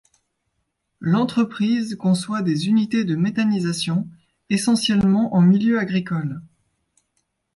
[0.99, 4.09] L'entreprise conçoit des unités de méthanisation,
[4.49, 6.41] essentiellement en milieu agricole.